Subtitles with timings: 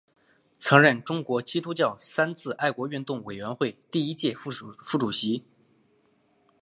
[0.57, 4.49] 曾任中国基督教三自爱国运动委员会第一届副
[4.97, 5.43] 主席。